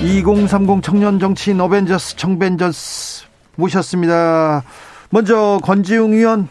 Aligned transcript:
2030 0.00 0.82
청년 0.82 1.18
정치인 1.18 1.60
어벤져스 1.60 2.16
청벤져스 2.16 3.26
모셨습니다. 3.56 4.62
먼저 5.10 5.58
권지웅 5.64 6.12
의원 6.12 6.48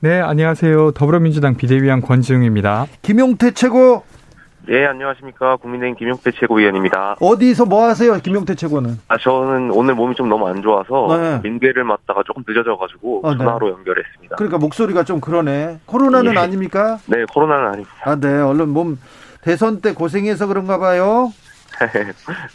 네, 0.00 0.20
안녕하세요. 0.20 0.90
더불어민주당 0.92 1.54
비대위원 1.56 2.02
권지웅입니다. 2.02 2.86
김용태 3.00 3.52
최고 3.52 4.04
네, 4.68 4.84
안녕하십니까. 4.86 5.56
국민의힘 5.56 5.96
김용태 5.96 6.30
최고위원입니다. 6.32 7.16
어디서 7.20 7.64
뭐 7.64 7.84
하세요, 7.84 8.14
김용태 8.18 8.54
최고는? 8.54 8.98
아, 9.08 9.16
저는 9.18 9.70
오늘 9.72 9.94
몸이 9.94 10.14
좀 10.14 10.28
너무 10.28 10.46
안 10.46 10.62
좋아서 10.62 11.16
네. 11.16 11.40
민계를 11.42 11.82
맞다가 11.84 12.22
조금 12.24 12.44
늦어져가지고 12.46 13.22
아, 13.24 13.32
네. 13.32 13.38
전화로 13.38 13.70
연결했습니다. 13.70 14.36
그러니까 14.36 14.58
목소리가 14.58 15.02
좀 15.04 15.20
그러네. 15.20 15.80
코로나는 15.86 16.34
예. 16.34 16.38
아닙니까? 16.38 16.98
네, 17.06 17.24
코로나는 17.32 17.68
아닙니다. 17.68 17.90
아, 18.04 18.14
네. 18.16 18.28
얼른 18.40 18.68
몸 18.68 18.98
대선 19.40 19.80
때 19.80 19.94
고생해서 19.94 20.46
그런가 20.46 20.78
봐요. 20.78 21.32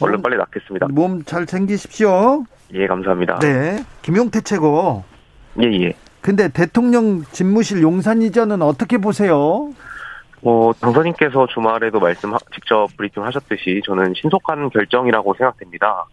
얼른 0.00 0.16
몸- 0.16 0.22
빨리 0.22 0.36
낫겠습니다. 0.36 0.88
몸 0.90 1.24
잘 1.24 1.46
챙기십시오. 1.46 2.44
예, 2.74 2.86
감사합니다. 2.86 3.38
네. 3.40 3.84
김용태 4.02 4.40
최고. 4.42 5.04
예, 5.62 5.66
예. 5.84 5.92
근데 6.20 6.48
대통령 6.48 7.22
집무실 7.32 7.82
용산 7.82 8.22
이전은 8.22 8.60
어떻게 8.62 8.98
보세요? 8.98 9.70
뭐, 10.40 10.72
당선인께서 10.74 11.46
주말에도 11.48 11.98
말씀, 12.00 12.32
직접 12.54 12.88
브리핑 12.96 13.24
하셨듯이 13.24 13.80
저는 13.84 14.12
신속한 14.20 14.70
결정이라고 14.70 15.34
생각됩니다. 15.34 16.04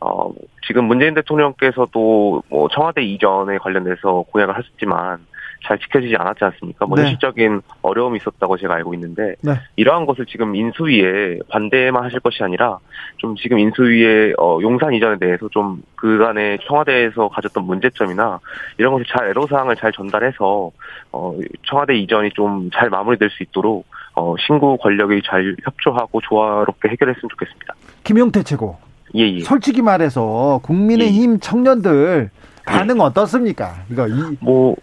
어, 0.00 0.32
지금 0.66 0.84
문재인 0.84 1.14
대통령께서도 1.14 2.42
뭐 2.48 2.68
청와대 2.72 3.02
이전에 3.02 3.58
관련돼서 3.58 4.24
공약을 4.30 4.56
하셨지만 4.56 5.18
잘 5.64 5.78
지켜지지 5.78 6.16
않았지 6.16 6.44
않습니까? 6.44 6.86
뭐 6.86 6.96
네. 6.96 7.02
현실적인 7.02 7.60
어려움이 7.82 8.18
있었다고 8.18 8.56
제가 8.56 8.74
알고 8.74 8.94
있는데 8.94 9.34
네. 9.40 9.52
이러한 9.76 10.06
것을 10.06 10.26
지금 10.26 10.54
인수위에 10.54 11.40
반대만 11.50 12.04
하실 12.04 12.20
것이 12.20 12.42
아니라 12.42 12.78
좀 13.18 13.34
지금 13.36 13.58
인수위에 13.58 14.34
어, 14.38 14.58
용산 14.62 14.94
이전에 14.94 15.18
대해서 15.18 15.48
좀 15.50 15.82
그간의 15.96 16.58
청와대에서 16.66 17.28
가졌던 17.28 17.64
문제점이나 17.64 18.40
이런 18.78 18.92
것을 18.92 19.06
잘 19.08 19.28
애로사항을 19.30 19.76
잘 19.76 19.92
전달해서 19.92 20.70
어, 21.12 21.38
청와대 21.68 21.96
이전이 21.96 22.30
좀 22.34 22.70
잘 22.74 22.90
마무리될 22.90 23.30
수 23.30 23.42
있도록 23.42 23.86
어, 24.14 24.34
신구 24.46 24.76
권력이 24.78 25.22
잘 25.24 25.56
협조하고 25.64 26.20
조화롭게 26.20 26.88
해결했으면 26.90 27.28
좋겠습니다. 27.30 27.74
김용태 28.04 28.42
최고. 28.42 28.76
예, 29.14 29.20
예. 29.22 29.40
솔직히 29.40 29.80
말해서 29.82 30.60
국민의힘 30.62 31.40
청년들 31.40 32.30
반응 32.66 33.00
어떻습니까? 33.00 33.76
이거 33.90 34.06
이 34.06 34.12
뭐 34.40 34.76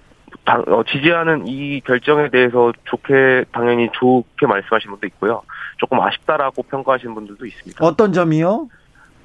당- 0.45 0.63
어, 0.67 0.83
지지하는 0.83 1.47
이 1.47 1.81
결정에 1.81 2.29
대해서 2.29 2.71
좋게 2.85 3.45
당연히 3.51 3.89
좋게 3.93 4.45
말씀하시는 4.45 4.91
분도 4.93 5.07
있고요. 5.07 5.41
조금 5.77 5.99
아쉽다라고 5.99 6.63
평가하시는 6.63 7.13
분들도 7.15 7.45
있습니다. 7.45 7.83
어떤 7.85 8.13
점이요? 8.13 8.67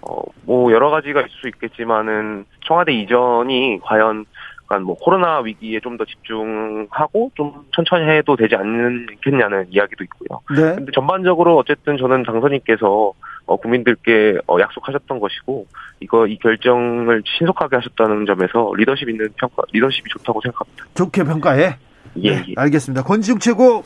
어, 0.02 0.22
뭐 0.46 0.72
여러 0.72 0.88
가지가 0.90 1.20
있을 1.20 1.30
수 1.30 1.48
있겠지만은 1.48 2.46
청와대 2.66 2.92
이전이 2.92 3.80
과연 3.82 4.24
약간 4.64 4.82
뭐 4.84 4.94
코로나 4.96 5.40
위기에 5.40 5.80
좀 5.80 5.96
더 5.98 6.04
집중하고 6.06 7.32
좀 7.34 7.66
천천히 7.74 8.08
해도 8.08 8.36
되지 8.36 8.54
않겠냐는 8.56 9.66
이야기도 9.70 10.04
있고요. 10.04 10.40
네. 10.56 10.76
근데 10.76 10.92
전반적으로 10.92 11.56
어쨌든 11.58 11.98
저는 11.98 12.22
당선인께서 12.22 13.12
어, 13.50 13.56
국민들께 13.56 14.38
어, 14.46 14.60
약속하셨던 14.60 15.18
것이고 15.18 15.66
이거 15.98 16.24
이 16.28 16.38
결정을 16.38 17.24
신속하게 17.26 17.76
하셨다는 17.76 18.24
점에서 18.24 18.70
리더십 18.76 19.08
있는 19.08 19.28
평가 19.36 19.64
리더십이 19.72 20.04
좋다고 20.08 20.40
생각합니다. 20.40 20.84
좋게 20.94 21.24
평가해. 21.24 21.76
예, 22.22 22.30
네, 22.30 22.44
예. 22.50 22.54
알겠습니다. 22.56 23.02
권지웅 23.02 23.40
최고. 23.40 23.82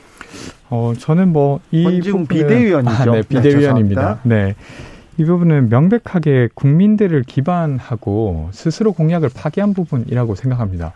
어, 0.68 0.92
저는 0.98 1.32
뭐, 1.32 1.60
이. 1.70 1.82
권지웅 1.82 2.24
부분은- 2.24 2.28
비대위원이죠. 2.28 2.90
아, 2.94 3.04
네, 3.06 3.22
네, 3.22 3.28
비대위원입니다. 3.28 4.20
네. 4.24 4.54
이 5.16 5.24
부분은 5.24 5.70
명백하게 5.70 6.50
국민들을 6.54 7.22
기반하고 7.22 8.50
스스로 8.52 8.92
공약을 8.92 9.30
파기한 9.34 9.72
부분이라고 9.72 10.34
생각합니다. 10.34 10.92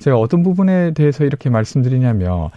제가 0.00 0.16
어떤 0.16 0.42
부분에 0.42 0.94
대해서 0.94 1.24
이렇게 1.24 1.48
말씀드리냐면, 1.48 2.48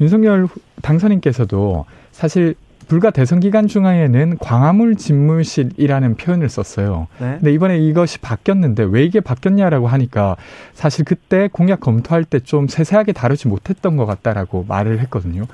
윤석열 0.00 0.44
후- 0.44 0.60
당선인께서도 0.82 1.84
사실 2.12 2.54
불과 2.86 3.10
대선 3.10 3.40
기간 3.40 3.66
중에는 3.66 4.38
광화문 4.38 4.96
집무실이라는 4.96 6.14
표현을 6.16 6.48
썼어요. 6.48 7.08
네. 7.18 7.36
근데 7.38 7.52
이번에 7.52 7.78
이것이 7.78 8.18
바뀌었는데 8.18 8.84
왜 8.84 9.04
이게 9.04 9.20
바뀌었냐라고 9.20 9.88
하니까 9.88 10.36
사실 10.74 11.04
그때 11.04 11.48
공약 11.52 11.80
검토할 11.80 12.24
때 12.24 12.44
좀 12.44 12.68
세세하게 12.68 13.12
다루지 13.12 13.48
못했던 13.48 13.96
것 13.96 14.06
같다라고 14.06 14.66
말을 14.68 15.00
했거든요. 15.00 15.44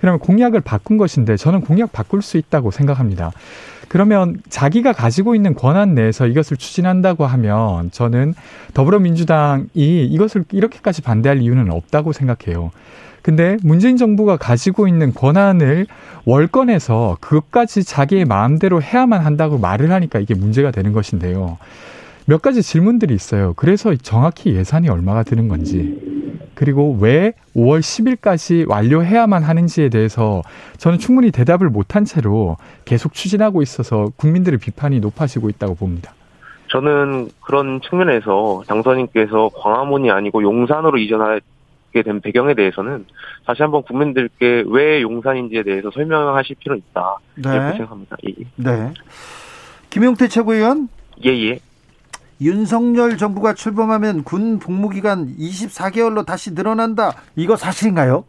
그러면 0.00 0.18
공약을 0.18 0.60
바꾼 0.60 0.96
것인데 0.98 1.36
저는 1.36 1.60
공약 1.60 1.92
바꿀 1.92 2.20
수 2.22 2.36
있다고 2.36 2.70
생각합니다. 2.70 3.30
그러면 3.88 4.40
자기가 4.48 4.92
가지고 4.92 5.34
있는 5.34 5.54
권한 5.54 5.94
내에서 5.94 6.26
이것을 6.26 6.56
추진한다고 6.56 7.24
하면 7.24 7.90
저는 7.92 8.34
더불어민주당이 8.74 9.66
이것을 9.76 10.44
이렇게까지 10.50 11.02
반대할 11.02 11.40
이유는 11.40 11.70
없다고 11.70 12.12
생각해요. 12.12 12.70
근데 13.24 13.56
문재인 13.62 13.96
정부가 13.96 14.36
가지고 14.36 14.86
있는 14.86 15.14
권한을 15.14 15.86
월권에서 16.26 17.16
그것까지 17.22 17.82
자기의 17.82 18.26
마음대로 18.26 18.82
해야만 18.82 19.24
한다고 19.24 19.56
말을 19.56 19.90
하니까 19.92 20.18
이게 20.18 20.34
문제가 20.34 20.70
되는 20.70 20.92
것인데요. 20.92 21.56
몇 22.26 22.42
가지 22.42 22.62
질문들이 22.62 23.14
있어요. 23.14 23.54
그래서 23.56 23.94
정확히 23.96 24.54
예산이 24.54 24.90
얼마가 24.90 25.22
드는 25.22 25.48
건지, 25.48 25.98
그리고 26.52 26.98
왜 27.00 27.32
5월 27.56 27.80
10일까지 27.80 28.68
완료해야만 28.68 29.42
하는지에 29.42 29.88
대해서 29.88 30.42
저는 30.76 30.98
충분히 30.98 31.30
대답을 31.30 31.70
못한 31.70 32.04
채로 32.04 32.58
계속 32.84 33.14
추진하고 33.14 33.62
있어서 33.62 34.10
국민들의 34.16 34.58
비판이 34.58 35.00
높아지고 35.00 35.48
있다고 35.48 35.76
봅니다. 35.76 36.12
저는 36.68 37.30
그런 37.40 37.80
측면에서 37.88 38.64
당선인께서 38.66 39.48
광화문이 39.56 40.10
아니고 40.10 40.42
용산으로 40.42 40.98
이전 40.98 41.22
하게 41.94 42.02
된 42.02 42.20
배경에 42.20 42.54
대해서는 42.54 43.06
다시 43.46 43.62
한번 43.62 43.82
국민들께 43.84 44.64
왜 44.66 45.00
용산인지에 45.00 45.62
대해서 45.62 45.90
설명하실 45.92 46.56
필요는 46.58 46.82
있다 46.90 47.16
이렇게 47.36 47.58
네. 47.58 47.70
생각합니다. 47.76 48.16
예, 48.26 48.32
네. 48.56 48.92
김용태 49.90 50.26
최고위원. 50.26 50.88
예, 51.24 51.30
예. 51.30 51.60
윤석열 52.40 53.16
정부가 53.16 53.54
출범하면 53.54 54.24
군 54.24 54.58
복무 54.58 54.88
기간 54.90 55.36
24개월로 55.38 56.26
다시 56.26 56.52
늘어난다. 56.52 57.12
이거 57.36 57.54
사실인가요? 57.56 58.24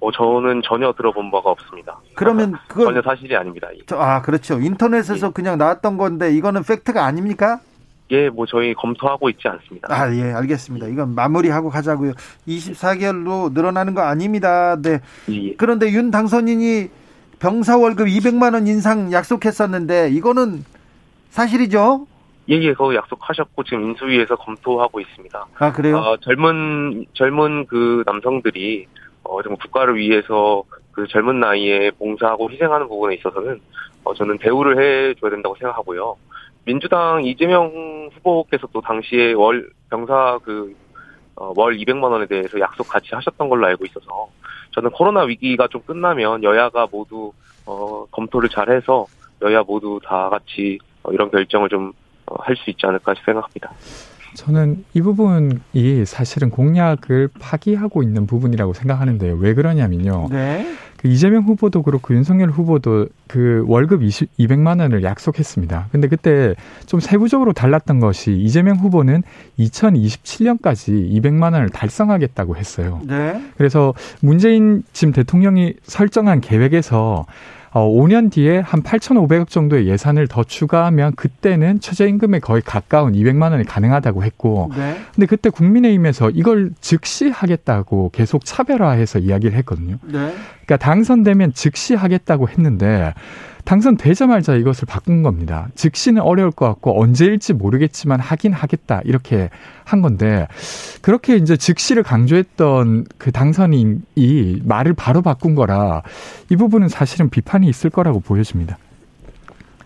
어, 0.00 0.12
저는 0.12 0.60
전혀 0.62 0.92
들어본 0.92 1.30
바가 1.30 1.50
없습니다. 1.50 1.98
그러면 2.14 2.54
그걸 2.68 2.84
전혀 2.94 3.02
사실이 3.02 3.34
아닙니다. 3.34 3.66
예. 3.74 3.78
저- 3.86 3.96
아 3.98 4.20
그렇죠. 4.20 4.60
인터넷에서 4.60 5.30
그냥 5.30 5.56
나왔던 5.56 5.96
건데 5.96 6.32
이거는 6.34 6.62
팩트가 6.64 7.04
아닙니까? 7.04 7.60
예, 8.10 8.28
뭐 8.30 8.46
저희 8.46 8.72
검토하고 8.74 9.28
있지 9.30 9.46
않습니다. 9.48 9.88
아 9.94 10.10
예 10.14 10.32
알겠습니다. 10.32 10.86
이건 10.88 11.14
마무리하고 11.14 11.68
가자고요. 11.70 12.12
24개월로 12.46 13.52
늘어나는 13.52 13.94
거 13.94 14.00
아닙니다. 14.02 14.76
네. 14.80 15.00
예, 15.30 15.48
예. 15.48 15.54
그런데 15.56 15.90
윤 15.92 16.10
당선인이 16.10 16.88
병사 17.38 17.76
월급 17.76 18.08
200만 18.08 18.54
원 18.54 18.66
인상 18.66 19.12
약속했었는데 19.12 20.10
이거는 20.10 20.64
사실이죠? 21.30 22.06
예, 22.50 22.54
예, 22.56 22.72
그거 22.72 22.94
약속하셨고 22.94 23.62
지금 23.64 23.90
인수위에서 23.90 24.36
검토하고 24.36 25.00
있습니다. 25.00 25.46
아 25.58 25.72
그래요? 25.72 25.98
어, 25.98 26.16
젊은 26.18 27.04
젊은 27.12 27.66
그 27.66 28.02
남성들이 28.06 28.86
어, 29.24 29.42
정말 29.42 29.58
국가를 29.62 29.96
위해서 29.96 30.62
그 30.92 31.06
젊은 31.08 31.38
나이에 31.40 31.90
봉사하고 31.92 32.50
희생하는 32.50 32.88
부분에 32.88 33.16
있어서는 33.16 33.60
어, 34.04 34.14
저는 34.14 34.38
대우를 34.38 34.78
해줘야 35.12 35.30
된다고 35.30 35.54
생각하고요. 35.58 36.16
민주당 36.68 37.24
이재명 37.24 38.10
후보께서 38.12 38.68
또 38.74 38.82
당시에 38.82 39.32
월 39.32 39.70
병사 39.88 40.38
그 40.44 40.76
어, 41.34 41.50
월 41.56 41.78
200만 41.78 42.02
원에 42.02 42.26
대해서 42.26 42.60
약속 42.60 42.86
같이 42.86 43.08
하셨던 43.12 43.48
걸로 43.48 43.66
알고 43.68 43.86
있어서 43.86 44.28
저는 44.72 44.90
코로나 44.90 45.22
위기가 45.22 45.66
좀 45.68 45.80
끝나면 45.86 46.42
여야가 46.42 46.88
모두 46.92 47.32
어, 47.64 48.04
검토를 48.10 48.50
잘해서 48.50 49.06
여야 49.40 49.62
모두 49.62 49.98
다 50.04 50.28
같이 50.28 50.78
어, 51.04 51.10
이런 51.10 51.30
결정을 51.30 51.70
좀 51.70 51.90
할수 52.26 52.68
있지 52.68 52.84
않을까 52.84 53.14
생각합니다. 53.24 53.72
저는 54.34 54.84
이 54.92 55.00
부분이 55.00 56.04
사실은 56.04 56.50
공약을 56.50 57.30
파기하고 57.40 58.02
있는 58.02 58.26
부분이라고 58.26 58.74
생각하는데요. 58.74 59.36
왜 59.36 59.54
그러냐면요. 59.54 60.28
네. 60.30 60.66
그 60.98 61.08
이재명 61.08 61.44
후보도 61.44 61.82
그렇고 61.82 62.14
윤석열 62.14 62.50
후보도 62.50 63.06
그 63.28 63.64
월급 63.68 64.02
20, 64.02 64.36
200만 64.36 64.80
원을 64.80 65.04
약속했습니다. 65.04 65.88
근데 65.92 66.08
그때 66.08 66.54
좀 66.86 66.98
세부적으로 67.00 67.52
달랐던 67.52 68.00
것이 68.00 68.32
이재명 68.32 68.76
후보는 68.76 69.22
2027년까지 69.58 71.10
200만 71.12 71.54
원을 71.54 71.68
달성하겠다고 71.70 72.56
했어요. 72.56 73.00
네. 73.06 73.40
그래서 73.56 73.94
문재인 74.20 74.82
지금 74.92 75.12
대통령이 75.12 75.74
설정한 75.84 76.40
계획에서 76.40 77.26
어, 77.70 77.88
5년 77.88 78.30
뒤에 78.30 78.58
한 78.58 78.82
8,500억 78.82 79.48
정도의 79.48 79.86
예산을 79.88 80.26
더 80.28 80.44
추가하면 80.44 81.14
그때는 81.16 81.80
최저임금에 81.80 82.40
거의 82.40 82.62
가까운 82.62 83.12
200만 83.12 83.52
원이 83.52 83.64
가능하다고 83.64 84.24
했고, 84.24 84.70
네. 84.76 84.98
근데 85.14 85.26
그때 85.26 85.50
국민의힘에서 85.50 86.30
이걸 86.30 86.70
즉시 86.80 87.28
하겠다고 87.28 88.10
계속 88.12 88.44
차별화해서 88.44 89.18
이야기를 89.18 89.56
했거든요. 89.58 89.98
네. 90.02 90.34
그러니까 90.68 90.76
당선되면 90.78 91.54
즉시 91.54 91.94
하겠다고 91.94 92.48
했는데 92.48 93.14
당선되자마자 93.68 94.54
이것을 94.54 94.86
바꾼 94.88 95.22
겁니다. 95.22 95.68
즉시는 95.74 96.22
어려울 96.22 96.50
것 96.50 96.66
같고 96.68 96.98
언제일지 97.02 97.52
모르겠지만 97.52 98.18
하긴 98.18 98.54
하겠다 98.54 99.02
이렇게 99.04 99.50
한 99.84 100.00
건데 100.00 100.48
그렇게 101.02 101.36
이제 101.36 101.54
즉시를 101.58 102.02
강조했던 102.02 103.04
그 103.18 103.30
당선인이 103.30 104.62
말을 104.64 104.94
바로 104.94 105.20
바꾼 105.20 105.54
거라 105.54 106.02
이 106.50 106.56
부분은 106.56 106.88
사실은 106.88 107.28
비판이 107.28 107.68
있을 107.68 107.90
거라고 107.90 108.20
보여집니다. 108.20 108.78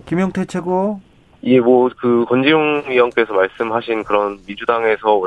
김용태 0.07 0.45
최고. 0.45 1.01
예, 1.43 1.59
뭐 1.59 1.91
그 1.99 2.25
권지용 2.29 2.85
의원께서 2.87 3.33
말씀하신 3.33 4.05
그런 4.05 4.39
민주당에서 4.47 5.21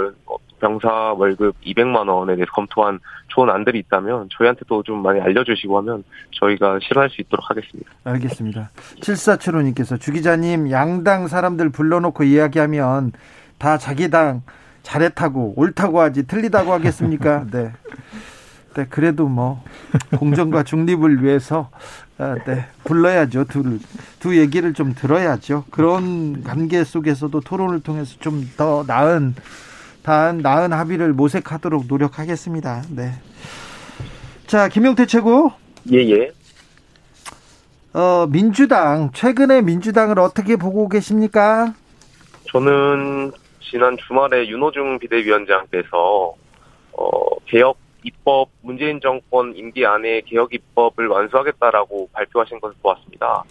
병사 0.65 1.13
월급 1.13 1.55
200만 1.61 2.09
원에 2.09 2.35
대해서 2.35 2.51
검토한 2.53 2.99
좋은 3.27 3.51
안들이 3.51 3.77
있다면 3.79 4.29
저희한테도 4.31 4.81
좀 4.81 5.03
많이 5.03 5.21
알려주시고 5.21 5.77
하면 5.77 6.03
저희가 6.31 6.79
실현할 6.81 7.11
수 7.11 7.21
있도록 7.21 7.47
하겠습니다. 7.47 7.91
알겠습니다. 8.03 8.71
7475님께서 8.99 9.99
주 9.99 10.11
기자님 10.11 10.71
양당 10.71 11.27
사람들 11.27 11.69
불러놓고 11.69 12.23
이야기하면 12.23 13.11
다 13.59 13.77
자기 13.77 14.09
당 14.09 14.41
잘했다고 14.81 15.53
옳다고 15.55 16.01
하지 16.01 16.25
틀리다고 16.25 16.73
하겠습니까? 16.73 17.45
네. 17.51 17.71
네, 18.73 18.87
그래도 18.89 19.27
뭐 19.27 19.63
공정과 20.17 20.63
중립을 20.63 21.23
위해서 21.23 21.69
아, 22.17 22.35
네, 22.45 22.65
불러야죠. 22.85 23.45
두, 23.45 23.77
두 24.19 24.37
얘기를 24.37 24.73
좀 24.73 24.93
들어야죠. 24.95 25.65
그런 25.69 26.43
관계 26.43 26.83
속에서도 26.83 27.39
토론을 27.39 27.81
통해서 27.81 28.15
좀 28.19 28.49
더 28.57 28.83
나은 28.87 29.35
단 30.05 30.37
나은 30.37 30.71
합의를 30.71 31.13
모색하도록 31.13 31.85
노력하겠습니다. 31.87 32.83
네. 32.91 33.09
자, 34.45 34.69
김용태 34.69 35.07
최고. 35.07 35.51
예, 35.91 35.97
예. 35.97 36.31
어, 37.91 38.27
민주당, 38.29 39.09
최근에 39.13 39.63
민주당을 39.63 40.19
어떻게 40.19 40.57
보고 40.57 40.87
계십니까? 40.89 41.73
저는 42.51 43.31
지난 43.59 43.97
주말에 43.97 44.47
윤호중 44.47 44.99
비대위원장께서, 44.99 46.35
어, 46.91 47.39
개혁 47.47 47.77
입법, 48.03 48.49
문재인 48.61 49.01
정권 49.01 49.55
임기 49.55 49.87
안에 49.87 50.21
개혁 50.21 50.53
입법을 50.53 51.07
완수하겠다라고 51.07 52.09
발표하신 52.13 52.59
것을 52.59 52.75
보았습니다. 52.83 53.43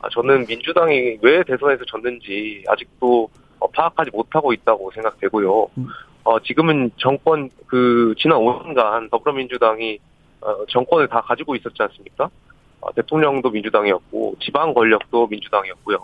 아, 0.00 0.08
저는 0.10 0.46
민주당이 0.46 1.18
왜 1.20 1.42
대선에서 1.42 1.84
졌는지 1.84 2.64
아직도 2.68 3.24
어, 3.24 3.39
파악하지 3.68 4.10
못하고 4.12 4.52
있다고 4.52 4.90
생각되고요. 4.92 5.68
음. 5.78 5.88
어, 6.24 6.38
지금은 6.40 6.90
정권 6.96 7.50
그 7.66 8.14
지난 8.18 8.38
5년간 8.38 9.10
더불어민주당이 9.10 9.98
어, 10.42 10.66
정권을 10.66 11.08
다 11.08 11.20
가지고 11.20 11.54
있었지 11.54 11.82
않습니까? 11.82 12.30
어, 12.80 12.92
대통령도 12.92 13.50
민주당이었고 13.50 14.36
지방 14.40 14.72
권력도 14.74 15.26
민주당이었고요. 15.26 15.98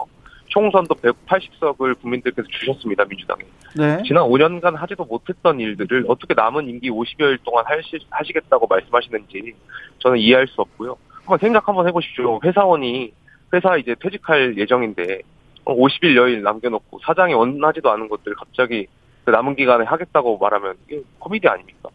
총선도 0.49 0.95
180석을 0.95 2.01
국민들께서 2.01 2.47
주셨습니다 2.49 3.05
민주당에. 3.05 3.43
네. 3.77 4.03
지난 4.07 4.25
5년간 4.25 4.77
하지도 4.77 5.05
못했던 5.05 5.59
일들을 5.61 6.05
어떻게 6.09 6.35
남은 6.35 6.69
임기 6.69 6.91
50여일 6.91 7.39
동안 7.45 7.65
하시, 7.67 7.99
하시겠다고 8.11 8.67
말씀하시는지 8.67 9.55
저는 9.99 10.19
이해할 10.19 10.47
수 10.47 10.61
없고요. 10.61 10.97
한번 11.17 11.39
생각 11.39 11.67
한번 11.67 11.89
해보십시오. 11.89 12.41
회사원이 12.45 13.13
회사 13.53 13.77
이제 13.77 13.95
퇴직할 14.01 14.57
예정인데 14.57 15.21
50일 15.73 16.17
여일 16.17 16.43
남겨놓고 16.43 17.01
사장이 17.05 17.35
원하지도 17.35 17.91
않은 17.91 18.09
것들 18.09 18.35
갑자기 18.35 18.87
그 19.25 19.31
남은 19.31 19.57
기간에 19.57 19.85
하겠다고 19.85 20.39
말하면 20.39 20.77
이게 20.87 21.03
코미디 21.19 21.49
아닙니까? 21.49 21.89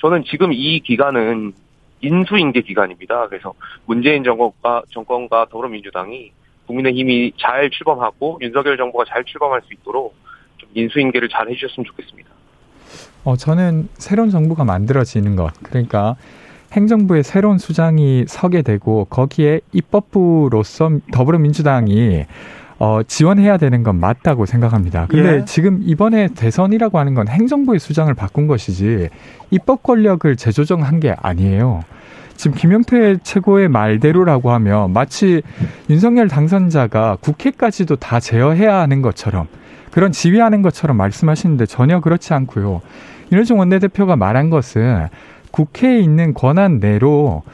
저는 0.00 0.24
지금 0.24 0.52
이 0.52 0.80
기간은 0.80 1.52
인수인계 2.00 2.62
기간입니다. 2.62 3.28
그래서 3.28 3.54
문재인 3.86 4.24
정권과 4.24 4.82
정권과 4.90 5.46
더불어민주당이 5.50 6.32
국민의힘이 6.66 7.32
잘 7.38 7.70
출범하고 7.70 8.38
윤석열 8.42 8.76
정부가 8.76 9.04
잘 9.08 9.24
출범할 9.24 9.62
수 9.62 9.72
있도록 9.74 10.14
좀 10.56 10.68
인수인계를 10.74 11.28
잘 11.28 11.48
해주셨으면 11.48 11.84
좋겠습니다. 11.86 12.30
어 13.24 13.36
저는 13.36 13.88
새로운 13.94 14.30
정부가 14.30 14.64
만들어지는 14.64 15.36
것 15.36 15.52
그러니까 15.62 16.16
행정부의 16.72 17.22
새로운 17.22 17.58
수장이 17.58 18.24
서게 18.26 18.62
되고 18.62 19.04
거기에 19.04 19.60
입법부로서 19.72 20.90
더불어민주당이 21.12 22.24
어, 22.82 23.00
지원해야 23.04 23.58
되는 23.58 23.84
건 23.84 24.00
맞다고 24.00 24.44
생각합니다. 24.44 25.06
근데 25.08 25.36
예. 25.36 25.44
지금 25.44 25.78
이번에 25.84 26.26
대선이라고 26.34 26.98
하는 26.98 27.14
건 27.14 27.28
행정부의 27.28 27.78
수장을 27.78 28.12
바꾼 28.14 28.48
것이지 28.48 29.08
입법 29.52 29.84
권력을 29.84 30.34
재조정한 30.34 30.98
게 30.98 31.14
아니에요. 31.16 31.84
지금 32.34 32.56
김영태 32.56 33.18
최고의 33.22 33.68
말대로라고 33.68 34.50
하면 34.50 34.92
마치 34.92 35.42
윤석열 35.90 36.26
당선자가 36.26 37.18
국회까지도 37.20 37.94
다 37.94 38.18
제어해야 38.18 38.80
하는 38.80 39.00
것처럼 39.00 39.46
그런 39.92 40.10
지휘하는 40.10 40.62
것처럼 40.62 40.96
말씀하시는데 40.96 41.66
전혀 41.66 42.00
그렇지 42.00 42.34
않고요. 42.34 42.80
윤호중 43.30 43.60
원내대표가 43.60 44.16
말한 44.16 44.50
것은 44.50 45.06
국회에 45.52 46.00
있는 46.00 46.34
권한 46.34 46.80
내로 46.80 47.44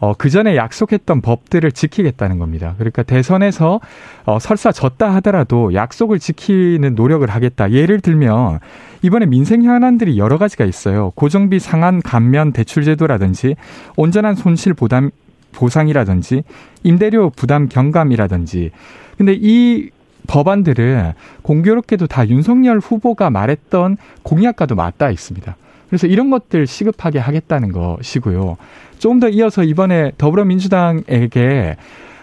어, 0.00 0.14
그 0.16 0.30
전에 0.30 0.56
약속했던 0.56 1.20
법들을 1.20 1.72
지키겠다는 1.72 2.38
겁니다. 2.38 2.74
그러니까 2.78 3.02
대선에서 3.02 3.80
어, 4.24 4.38
설사 4.38 4.70
졌다 4.70 5.12
하더라도 5.16 5.74
약속을 5.74 6.18
지키는 6.18 6.94
노력을 6.94 7.28
하겠다. 7.28 7.72
예를 7.72 8.00
들면 8.00 8.60
이번에 9.02 9.26
민생 9.26 9.62
현안들이 9.62 10.18
여러 10.18 10.38
가지가 10.38 10.64
있어요. 10.64 11.12
고정비 11.14 11.58
상한 11.58 12.00
감면 12.00 12.52
대출 12.52 12.84
제도라든지 12.84 13.56
온전한 13.96 14.34
손실 14.34 14.74
보담 14.74 15.10
보상이라든지 15.52 16.44
임대료 16.84 17.30
부담 17.30 17.68
경감이라든지 17.68 18.70
근데 19.16 19.36
이 19.36 19.90
법안들은 20.28 21.14
공교롭게도 21.42 22.06
다 22.06 22.28
윤석열 22.28 22.78
후보가 22.78 23.30
말했던 23.30 23.96
공약과도 24.22 24.74
맞닿아 24.74 25.10
있습니다. 25.10 25.56
그래서 25.88 26.06
이런 26.06 26.30
것들 26.30 26.66
시급하게 26.66 27.18
하겠다는 27.18 27.72
것이고요. 27.72 28.56
조금 28.98 29.20
더 29.20 29.28
이어서 29.28 29.62
이번에 29.62 30.12
더불어민주당에게 30.18 31.76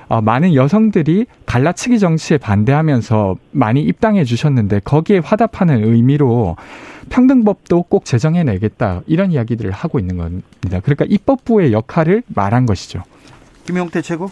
어, 0.08 0.22
많은 0.22 0.54
여성들이 0.54 1.26
갈라치기 1.48 1.98
정치에 1.98 2.38
반대하면서 2.38 3.38
많이 3.52 3.82
입당해 3.82 4.24
주셨는데 4.24 4.82
거기에 4.84 5.18
화답하는 5.18 5.84
의미로 5.84 6.58
평등법도 7.10 7.84
꼭 7.84 8.06
제정해내겠다 8.06 9.02
이런 9.08 9.32
이야기들을 9.32 9.72
하고 9.72 10.00
있는 10.00 10.18
겁니다. 10.18 10.80
그러니까 10.82 11.06
입법부의 11.08 11.74
역할을 11.74 12.22
말한 12.28 12.68
것이죠. 12.68 13.02
김용태 13.66 14.02
최고. 14.02 14.30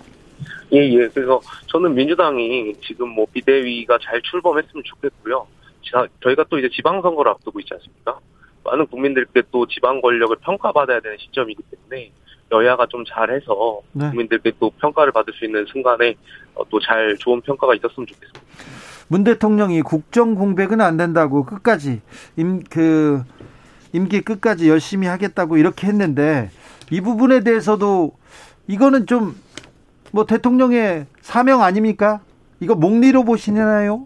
예, 0.74 0.78
예. 0.78 1.08
그래서 1.08 1.42
저는 1.68 1.94
민주당이 1.96 2.74
지금 2.86 3.10
뭐 3.10 3.25
비대위가 3.32 3.98
잘 4.02 4.22
출범했으면 4.22 4.84
좋겠고요. 4.86 5.48
저희가 6.24 6.46
또 6.50 6.58
이제 6.58 6.70
지방선거를 6.70 7.32
앞두고 7.32 7.60
있지 7.60 7.74
않습니까? 7.74 8.20
많은 8.63 8.88
국민들께 8.88 9.43
또 9.51 9.67
지방 9.67 10.01
권력을 10.01 10.36
평가받아야 10.38 11.00
되는 11.00 11.17
시점이기 11.20 11.62
때문에 11.63 12.12
여야가 12.51 12.86
좀 12.88 13.03
잘해서 13.05 13.82
네. 13.93 14.10
국민들께 14.10 14.53
또 14.60 14.70
평가를 14.79 15.12
받을 15.12 15.34
수 15.34 15.46
있는 15.46 15.65
순간에 15.65 16.15
어, 16.55 16.67
또잘 16.70 17.17
좋은 17.20 17.41
평가가 17.41 17.74
있었으면 17.75 18.08
좋겠습니다. 18.08 18.41
문 19.08 19.24
대통령이 19.24 19.82
국정 19.82 20.36
공백은 20.36 20.82
안 20.82 20.98
된다고 20.98 21.46
끝까지 21.46 22.01
임 22.38 22.63
그 22.70 23.24
임기 23.91 24.22
끝까지 24.22 24.70
열심히 24.70 25.08
하겠다고 25.08 25.58
이렇게 25.58 25.86
했는데 25.88 26.50
이 26.89 27.00
부분에 27.01 27.41
대해서도 27.41 28.12
이거는 28.67 29.05
좀 29.05 29.36
뭐 30.13 30.27
대통령의 30.27 31.08
사명 31.22 31.63
아닙니까? 31.63 32.22
이거 32.60 32.75
목리로 32.75 33.24
보시나요? 33.24 34.05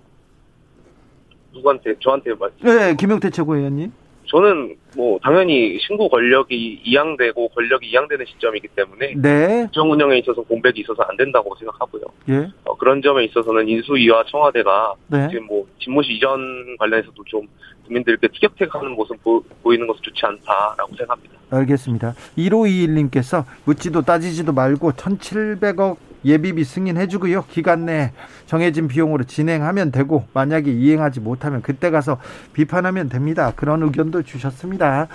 누구한테 1.54 1.96
저한테 2.00 2.34
말씀? 2.34 2.58
네, 2.64 2.96
김영태 2.96 3.30
최고위원님. 3.30 3.92
저는 4.28 4.76
뭐 4.96 5.20
당연히 5.24 5.80
신구 5.80 6.10
권력이 6.10 6.82
이양되고 6.84 7.50
권력이 7.50 7.88
이양되는 7.88 8.26
시점이기 8.26 8.68
때문에 8.70 9.14
네. 9.16 9.68
정 9.72 9.92
운영에 9.92 10.18
있어서 10.20 10.42
공백이 10.42 10.82
있어서 10.82 11.04
안 11.04 11.16
된다고 11.18 11.56
생각하고요. 11.56 12.04
예. 12.30 12.50
어, 12.66 12.76
그런 12.78 13.02
점에 13.02 13.26
있어서는 13.26 13.68
인수위와 13.68 14.26
청와대가 14.26 14.94
네. 15.08 15.28
지금 15.30 15.48
뭐 15.48 15.66
집무실 15.80 16.16
이전 16.16 16.76
관련해서도 16.78 17.24
좀 17.26 17.48
국민들께 17.86 18.28
티격태격하는 18.28 18.92
모습 18.92 19.22
보, 19.24 19.42
보이는 19.64 19.88
것은 19.88 20.02
좋지 20.02 20.26
않다라고 20.26 20.96
생각합니다. 20.96 21.36
알겠습니다. 21.50 22.14
1521님께서 22.38 23.46
묻지도 23.66 24.02
따지지도 24.02 24.52
말고 24.52 24.92
1,700억 24.92 25.98
예비비 26.26 26.64
승인해주고요. 26.64 27.46
기간 27.50 27.86
내 27.86 28.12
정해진 28.46 28.88
비용으로 28.88 29.24
진행하면 29.24 29.92
되고 29.92 30.26
만약에 30.34 30.72
이행하지 30.72 31.20
못하면 31.20 31.62
그때 31.62 31.90
가서 31.90 32.18
비판하면 32.54 33.10
됩니다. 33.10 33.54
그런 33.56 33.84
의견도 33.84 34.24
주셨습니다. 34.24 35.08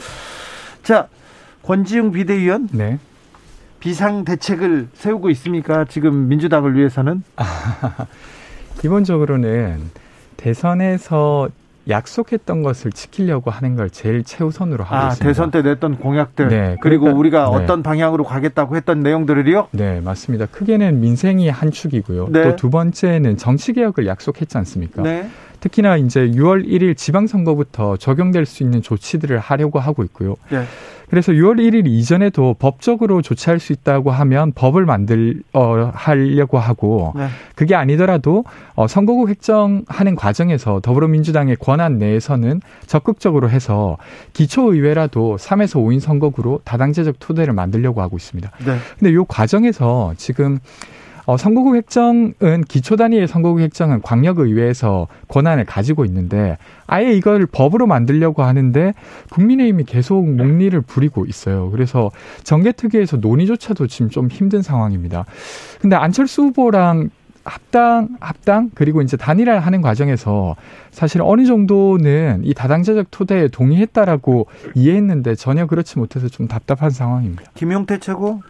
자, 0.82 1.09
권지웅 1.62 2.12
비대위원 2.12 2.68
네. 2.73 2.99
비상 3.80 4.25
대책을 4.25 4.88
세우고 4.94 5.30
있습니까? 5.30 5.85
지금 5.85 6.28
민주당을 6.28 6.76
위해서는 6.76 7.25
기본적으로는 8.80 9.90
대선에서 10.37 11.49
약속했던 11.88 12.62
것을 12.62 12.92
지키려고 12.92 13.50
하는 13.50 13.74
걸 13.76 13.90
제일 13.90 14.22
최우선으로 14.24 14.84
하고 14.84 14.94
아, 14.94 15.08
있습니다. 15.08 15.24
대선 15.26 15.50
때 15.50 15.62
냈던 15.62 15.98
공약들 15.98 16.48
네, 16.48 16.76
그리고 16.80 17.04
그러니까- 17.04 17.18
우리가 17.18 17.50
네. 17.50 17.64
어떤 17.64 17.82
방향으로 17.82 18.24
가겠다고 18.24 18.76
했던 18.76 19.00
내용들을요. 19.00 19.68
네, 19.72 20.00
맞습니다. 20.00 20.46
크게는 20.46 21.00
민생이 21.00 21.48
한 21.48 21.70
축이고요. 21.70 22.28
네. 22.30 22.42
또두 22.44 22.70
번째는 22.70 23.36
정치 23.36 23.72
개혁을 23.72 24.06
약속했지 24.06 24.56
않습니까? 24.58 25.02
네. 25.02 25.28
특히나 25.62 25.97
이제 25.97 26.28
6월 26.28 26.66
1일 26.66 26.97
지방선거부터 26.97 27.97
적용될 27.97 28.47
수 28.47 28.64
있는 28.64 28.83
조치들을 28.83 29.38
하려고 29.38 29.78
하고 29.78 30.02
있고요. 30.02 30.35
네. 30.50 30.64
그래서 31.09 31.31
6월 31.31 31.59
1일 31.59 31.87
이전에도 31.87 32.57
법적으로 32.59 33.23
조치할 33.23 33.61
수 33.61 33.73
있다고 33.73 34.11
하면 34.11 34.52
법을 34.52 34.87
만들 34.87 35.42
어 35.52 35.92
하려고 35.95 36.59
하고 36.59 37.12
네. 37.14 37.28
그게 37.54 37.76
아니더라도 37.76 38.45
어 38.75 38.88
선거구 38.88 39.28
획정하는 39.28 40.16
과정에서 40.16 40.81
더불어민주당의 40.81 41.57
권한 41.57 41.99
내에서는 41.99 42.61
적극적으로 42.87 43.49
해서 43.49 43.99
기초 44.33 44.73
의회라도 44.73 45.37
3에서 45.38 45.75
5인 45.75 46.00
선거구로 46.00 46.62
다당제적 46.64 47.16
토대를 47.21 47.52
만들려고 47.52 48.00
하고 48.00 48.16
있습니다. 48.16 48.50
네. 48.64 48.78
근데 48.99 49.14
요 49.14 49.25
과정에서 49.26 50.14
지금 50.16 50.59
어, 51.26 51.36
선거구 51.36 51.76
획정은 51.76 52.64
기초 52.66 52.96
단위의 52.96 53.28
선거구 53.28 53.60
획정은 53.60 54.02
광역의회에서 54.02 55.06
권한을 55.28 55.64
가지고 55.64 56.04
있는데 56.04 56.58
아예 56.86 57.12
이걸 57.12 57.46
법으로 57.46 57.86
만들려고 57.86 58.42
하는데 58.42 58.92
국민의힘이 59.30 59.84
계속 59.84 60.28
목리를 60.28 60.80
부리고 60.80 61.26
있어요. 61.26 61.70
그래서 61.70 62.10
정개특위에서 62.44 63.18
논의조차도 63.18 63.86
지금 63.86 64.10
좀 64.10 64.28
힘든 64.28 64.62
상황입니다. 64.62 65.24
근데 65.80 65.96
안철수 65.96 66.42
후보랑 66.42 67.10
합당, 67.44 68.10
합당, 68.20 68.70
그리고 68.74 69.02
이제 69.02 69.16
단일화를 69.16 69.60
하는 69.60 69.80
과정에서 69.82 70.54
사실 70.90 71.20
어느 71.22 71.44
정도는 71.44 72.42
이 72.44 72.54
다당제적 72.54 73.08
토대에 73.10 73.48
동의했다라고 73.48 74.46
이해했는데 74.74 75.34
전혀 75.34 75.66
그렇지 75.66 75.98
못해서 75.98 76.28
좀 76.28 76.46
답답한 76.46 76.90
상황입니다. 76.90 77.42
김용태 77.54 77.98
최고. 77.98 78.42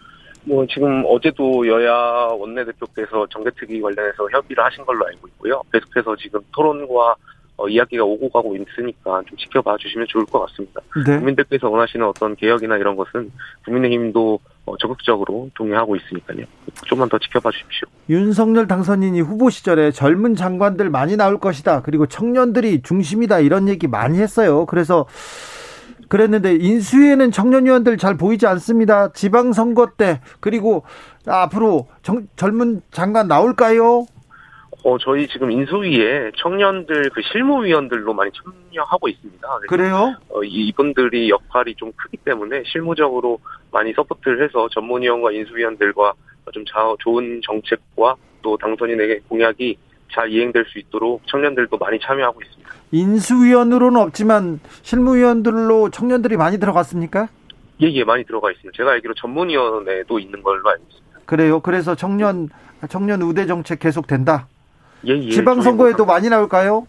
뭐 0.44 0.66
지금 0.66 1.04
어제도 1.06 1.66
여야 1.66 1.92
원내대표께서 1.92 3.26
정개특위 3.30 3.80
관련해서 3.80 4.28
협의를 4.30 4.64
하신 4.64 4.84
걸로 4.84 5.06
알고 5.06 5.28
있고요. 5.28 5.62
계속해서 5.72 6.16
지금 6.16 6.40
토론과 6.52 7.14
어, 7.58 7.68
이야기가 7.68 8.02
오고 8.02 8.30
가고 8.30 8.56
있으니까 8.56 9.22
좀 9.28 9.37
지켜봐 9.37 9.76
주시면 9.76 10.06
좋을 10.08 10.25
것 10.26 10.40
같습니다. 10.46 10.80
네. 11.06 11.16
국민들께서 11.18 11.68
원하시는 11.68 12.04
어떤 12.06 12.34
개혁이나 12.34 12.76
이런 12.76 12.96
것은 12.96 13.30
국민의힘도 13.64 14.40
어, 14.64 14.76
적극적으로 14.78 15.50
동의하고 15.54 15.94
있으니까요. 15.96 16.46
좀만 16.87 17.08
더 17.08 17.18
지켜봐 17.18 17.50
주십시오. 17.50 17.88
윤석열 18.08 18.66
당선인이 18.66 19.20
후보 19.20 19.50
시절에 19.50 19.90
젊은 19.90 20.34
장관들 20.34 20.88
많이 20.90 21.16
나올 21.16 21.38
것이다. 21.38 21.82
그리고 21.82 22.06
청년들이 22.06 22.82
중심이다. 22.82 23.40
이런 23.40 23.68
얘기 23.68 23.87
많이 23.87 24.18
했어요. 24.18 24.66
그래서 24.66 25.06
그랬는데 26.16 26.57
인수위에는 26.57 27.31
청년 27.31 27.64
의원들 27.66 27.97
잘 27.97 28.19
보이지 28.19 28.47
않습니다. 28.47 29.11
지방 29.14 29.54
선거 29.54 29.87
때 29.97 30.21
그리고 30.40 30.85
앞으로 31.26 31.88
정- 32.02 32.28
젊은 32.37 32.83
장관 32.90 33.28
나올까요? 33.28 34.04
어, 34.85 34.99
저희 34.99 35.26
지금 35.28 35.50
인수위에 35.50 36.33
청년들 36.37 37.09
그 37.14 37.23
실무위원들로 37.33 38.12
많이 38.12 38.31
참여하고 38.33 39.09
있습니다. 39.09 39.49
그래요? 39.69 40.14
어, 40.28 40.42
이- 40.45 40.66
이분들이 40.69 41.31
역할이 41.31 41.75
좀 41.76 41.90
크기 41.97 42.19
때문에 42.19 42.62
실무적으로 42.66 43.38
많이 43.71 43.95
support를 43.94 44.44
해서 44.45 44.69
전문위원과 44.71 45.33
인수위원들과 45.33 46.12
좀 46.52 46.62
자, 46.66 46.95
좋은 46.99 47.40
정책과 47.42 48.16
또 48.42 48.59
당선인에게 48.59 49.21
공약이 49.31 49.78
잘 50.12 50.31
이행될 50.31 50.66
수 50.66 50.78
있도록 50.78 51.23
청년들도 51.28 51.78
많이 51.78 51.99
참여하고 52.00 52.42
있습니다. 52.42 52.62
인수위원으로는 52.92 54.00
없지만 54.00 54.61
실무위원들로 54.82 55.90
청년들이 55.90 56.37
많이 56.37 56.58
들어갔습니까? 56.58 57.28
예, 57.80 57.90
예, 57.90 58.04
많이 58.04 58.25
들어가 58.25 58.50
있습니다. 58.50 58.76
제가 58.76 58.92
알기로 58.92 59.14
전문위원회도 59.14 60.18
있는 60.18 60.42
걸로 60.42 60.68
알고 60.68 60.84
있습니다. 60.88 61.20
그래요. 61.26 61.61
그래서 61.61 61.94
청년 61.94 62.49
청년 62.88 63.22
우대 63.22 63.46
정책 63.46 63.80
계속 63.80 64.06
된다. 64.06 64.46
예, 65.06 65.16
예. 65.16 65.30
지방선거에도 65.30 66.04
많이 66.04 66.28
나올까요? 66.28 66.87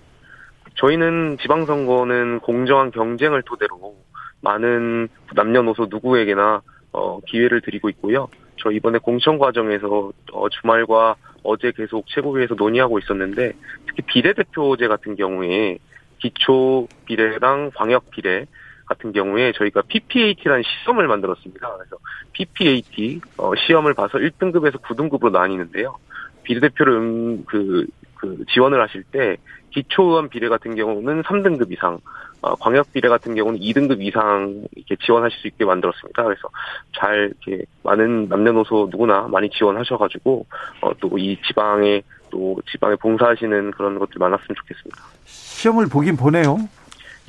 저희는 0.76 1.38
지방선거는 1.42 2.40
공정한 2.42 2.92
경쟁을 2.92 3.44
토대로 3.44 3.96
많은 4.42 5.08
남녀노소 5.34 5.88
누구에게나 5.90 6.62
어, 6.92 7.20
기회를 7.28 7.62
드리고 7.62 7.90
있고요. 7.90 8.28
저 8.58 8.72
이번에 8.72 8.98
공천 9.00 9.40
과정에서 9.40 10.12
어, 10.32 10.50
주말과 10.50 11.16
어제 11.44 11.72
계속 11.72 12.06
최고위에서 12.08 12.56
논의하고 12.56 13.00
있었는데 13.00 13.54
특히 13.88 14.04
비례대표제 14.06 14.88
같은 14.88 15.16
경우에 15.16 15.80
기초 16.24 16.88
비례랑 17.06 17.72
광역 17.76 18.10
비례 18.10 18.46
같은 18.86 19.12
경우에 19.12 19.52
저희가 19.52 19.82
PPAT라는 19.88 20.64
시험을 20.64 21.08
만들었습니다. 21.08 21.76
그래서 21.76 21.98
PPAT 22.32 23.20
어, 23.38 23.52
시험을 23.56 23.94
봐서 23.94 24.18
1등급에서 24.18 24.82
9등급으로 24.82 25.32
나뉘는데요. 25.32 25.98
비례대표를 26.44 26.94
음, 26.94 27.44
그, 27.46 27.86
그 28.16 28.46
지원을 28.54 28.82
하실 28.82 29.04
때 29.04 29.38
기초의원 29.72 30.30
비례 30.30 30.48
같은 30.48 30.76
경우는 30.76 31.24
3등급 31.24 31.72
이상, 31.72 32.00
어, 32.42 32.56
광역 32.56 32.92
비례 32.94 33.10
같은 33.10 33.36
경우는 33.36 33.60
2등급 33.60 34.02
이상 34.02 34.64
이렇게 34.76 34.96
지원하실 35.04 35.40
수 35.40 35.48
있게 35.48 35.66
만들었습니다. 35.66 36.24
그래서 36.24 36.48
잘 36.98 37.34
이렇게 37.46 37.66
많은 37.84 38.30
남녀노소 38.30 38.90
누구나 38.92 39.28
많이 39.28 39.50
지원하셔가지고 39.50 40.46
어, 40.82 40.94
또이 41.00 41.38
지방에 41.48 42.02
또 42.30 42.58
지방에 42.72 42.96
봉사하시는 42.96 43.72
그런 43.72 44.00
것들 44.00 44.20
많았으면 44.20 44.56
좋겠습니다. 44.56 45.13
시험을 45.26 45.88
보긴 45.88 46.18
보네요. 46.18 46.58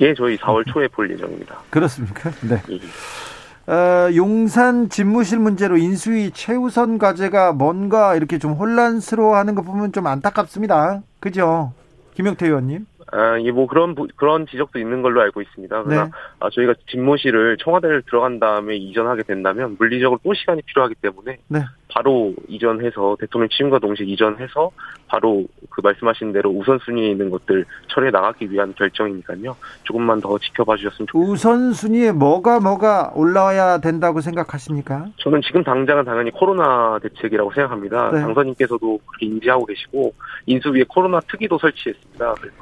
예, 0.01 0.13
저희 0.13 0.37
4월 0.37 0.65
초에 0.67 0.87
볼 0.87 1.09
예정입니다. 1.11 1.57
그렇습니까? 1.69 2.31
네. 2.47 2.61
예. 2.69 3.71
어, 3.71 4.13
용산 4.15 4.89
집무실 4.89 5.39
문제로 5.39 5.77
인수위 5.77 6.31
최우선 6.31 6.99
과제가 6.99 7.53
뭔가 7.53 8.15
이렇게 8.15 8.37
좀 8.37 8.53
혼란스러워하는 8.53 9.55
거 9.55 9.63
보면 9.63 9.91
좀 9.91 10.05
안타깝습니다. 10.05 11.01
그죠? 11.19 11.73
김영태 12.13 12.45
의원님. 12.45 12.85
아, 13.11 13.39
예, 13.39 13.51
뭐 13.51 13.67
그런 13.67 13.93
부- 13.93 14.07
그런 14.15 14.47
지적도 14.47 14.79
있는 14.79 15.01
걸로 15.01 15.21
알고 15.21 15.41
있습니다. 15.41 15.83
그러나 15.83 16.05
네. 16.05 16.11
아, 16.39 16.49
저희가 16.49 16.73
집무실을 16.89 17.57
청와대를 17.57 18.01
들어간 18.03 18.39
다음에 18.39 18.75
이전하게 18.75 19.23
된다면 19.23 19.75
물리적으로 19.77 20.19
또 20.23 20.33
시간이 20.33 20.61
필요하기 20.63 20.95
때문에 20.95 21.37
네. 21.47 21.59
바로 21.87 22.33
이전해서 22.47 23.15
대통령 23.19 23.47
취임과 23.49 23.79
동시에 23.79 24.05
이전해서 24.07 24.71
바로 25.07 25.45
그 25.69 25.81
말씀하신 25.81 26.33
대로 26.33 26.49
우선순위에 26.49 27.11
있는 27.11 27.29
것들 27.29 27.63
처리해 27.89 28.11
나가기 28.11 28.51
위한 28.51 28.73
결정이니까요. 28.75 29.55
조금만 29.83 30.19
더 30.19 30.37
지켜봐 30.39 30.75
주셨으면 30.77 31.07
좋겠습니다. 31.07 31.31
우선순위에 31.31 32.11
뭐가 32.11 32.59
뭐가 32.59 33.11
올라와야 33.15 33.77
된다고 33.77 34.19
생각하십니까? 34.19 35.05
저는 35.17 35.41
지금 35.43 35.63
당장은 35.63 36.03
당연히 36.05 36.31
코로나 36.31 36.99
대책이라고 37.03 37.53
생각합니다. 37.53 38.11
네. 38.11 38.21
당선인께서도 38.21 38.99
그렇게 39.05 39.27
인지하고 39.27 39.65
계시고 39.67 40.13
인수위에 40.47 40.83
코로나 40.89 41.19
특위도 41.21 41.59
설치했습니다. 41.59 42.33
그래서 42.41 42.55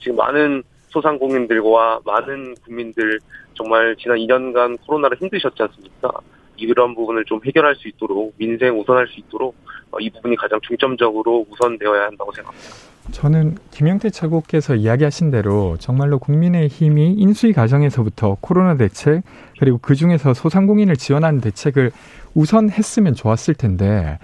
지금 0.00 0.16
많은 0.16 0.62
소상공인들과 0.88 2.00
많은 2.04 2.54
국민들 2.64 3.20
정말 3.54 3.94
지난 3.96 4.18
2년간 4.18 4.78
코로나로 4.86 5.16
힘드셨지 5.16 5.62
않습니까? 5.62 6.10
이런 6.56 6.94
부분을 6.94 7.24
좀 7.24 7.40
해결할 7.44 7.74
수 7.76 7.88
있도록 7.88 8.34
민생 8.36 8.78
우선할 8.78 9.06
수 9.08 9.20
있도록 9.20 9.54
어, 9.90 9.98
이 9.98 10.10
부분이 10.10 10.36
가장 10.36 10.60
중점적으로 10.62 11.46
우선되어야 11.50 12.06
한다고 12.06 12.32
생각합니다. 12.32 12.90
저는 13.12 13.56
김영태 13.70 14.10
최고께서 14.10 14.76
이야기하신 14.76 15.30
대로 15.30 15.76
정말로 15.78 16.18
국민의 16.18 16.68
힘이 16.68 17.12
인수위 17.12 17.52
과정에서부터 17.52 18.36
코로나 18.40 18.76
대책 18.76 19.22
그리고 19.58 19.78
그 19.78 19.94
중에서 19.94 20.32
소상공인을 20.34 20.96
지원하는 20.96 21.40
대책을 21.40 21.90
우선했으면 22.34 23.14
좋았을 23.14 23.54
텐데 23.54 24.18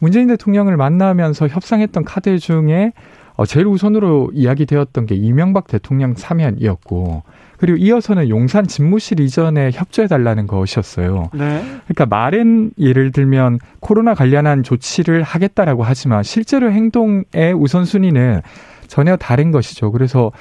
문재인 0.00 0.26
대통령을 0.26 0.76
만나면서 0.76 1.46
협상했던 1.48 2.04
카드 2.04 2.38
중에 2.38 2.92
어, 3.36 3.44
제일 3.44 3.66
우선으로 3.66 4.30
이야기되었던 4.32 5.06
게 5.06 5.14
이명박 5.14 5.66
대통령 5.66 6.14
사면이었고 6.14 7.22
그리고 7.58 7.78
이어서는 7.78 8.28
용산 8.28 8.66
집무실 8.66 9.20
이전에 9.20 9.70
협조해달라는 9.72 10.46
것이었어요. 10.46 11.30
네. 11.34 11.64
그러니까 11.84 12.06
말은 12.06 12.72
예를 12.78 13.12
들면 13.12 13.58
코로나 13.80 14.14
관련한 14.14 14.62
조치를 14.62 15.22
하겠다라고 15.22 15.82
하지만 15.82 16.22
실제로 16.22 16.70
행동의 16.70 17.54
우선순위는 17.56 18.42
전혀 18.88 19.16
다른 19.16 19.52
것이죠. 19.52 19.90
그래서 19.90 20.32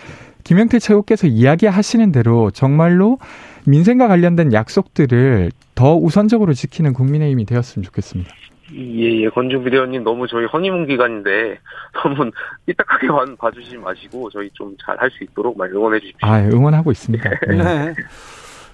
김영태 0.44 0.80
최고께서 0.80 1.28
이야기하시는 1.28 2.12
대로 2.12 2.52
정말로 2.52 3.18
민생과 3.66 4.08
관련된 4.08 4.54
약속들을 4.54 5.52
더 5.74 5.96
우선적으로 5.96 6.54
지키는 6.54 6.94
국민의힘이 6.94 7.46
되었으면 7.46 7.84
좋겠습니다. 7.84 8.32
예, 8.74 9.22
예. 9.22 9.30
건중 9.30 9.64
비대위원님 9.64 10.04
너무 10.04 10.28
저희 10.28 10.46
허니문 10.46 10.88
기간인데 10.88 11.60
너무 11.94 12.32
삐딱하게 12.66 13.08
봐 13.38 13.52
주시지 13.52 13.78
마시고 13.78 14.30
저희 14.32 14.50
좀 14.54 14.76
잘 14.84 14.98
할 15.00 15.10
수 15.12 15.24
있도록 15.24 15.58
많이 15.58 15.72
응원해 15.74 16.00
주십시오. 16.00 16.28
아, 16.28 16.40
응원하고 16.40 16.92
있습니다. 16.92 17.30
네. 17.50 17.94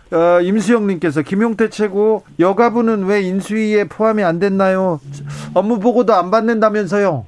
네. 0.10 0.16
어, 0.16 0.42
임수영님께서 0.42 1.22
김용태 1.24 1.70
최고 1.70 2.24
여가부는 2.40 3.06
왜 3.06 3.22
인수위에 3.22 3.86
포함이 3.86 4.24
안 4.24 4.40
됐나요? 4.40 5.00
업무 5.54 5.80
보고도 5.80 6.14
안 6.14 6.32
받는다면서요? 6.32 7.26